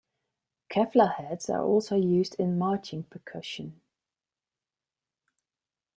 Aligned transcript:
Kevlar 0.71 1.13
heads 1.17 1.47
are 1.47 1.61
also 1.61 1.95
used 1.95 2.33
in 2.39 2.57
marching 2.57 3.03
percussion. 3.03 3.81